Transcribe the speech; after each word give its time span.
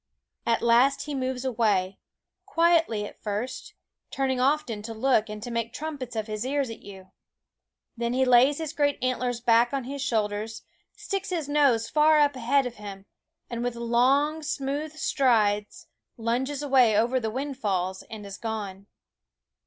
At 0.47 0.63
last 0.63 1.03
he 1.03 1.13
moves 1.13 1.45
away, 1.45 1.99
quietly 2.47 3.05
at 3.05 3.21
first, 3.21 3.75
turning 4.09 4.39
often 4.39 4.81
to 4.81 4.95
look 4.95 5.29
and 5.29 5.43
to 5.43 5.51
make 5.51 5.73
trumpets 5.73 6.15
of 6.15 6.25
his 6.25 6.43
ears 6.43 6.71
at 6.71 6.79
you. 6.81 7.11
Then 7.95 8.13
he 8.13 8.25
lays 8.25 8.57
his 8.57 8.73
great 8.73 8.97
antlers 9.03 9.41
back 9.41 9.73
on 9.73 9.83
his 9.83 10.01
shoulders, 10.01 10.63
sticks 10.95 11.29
his 11.29 11.47
nose 11.47 11.87
far 11.87 12.17
up 12.19 12.35
ahead 12.35 12.65
of 12.65 12.77
him, 12.77 13.05
and 13.47 13.63
with 13.63 13.75
long, 13.75 14.41
smooth 14.41 14.93
strides 14.95 15.85
lunges 16.17 16.63
away 16.63 16.97
over 16.97 17.19
the 17.19 17.29
windfalls 17.29 18.01
and 18.09 18.25
is 18.25 18.39
gone. 18.39 18.87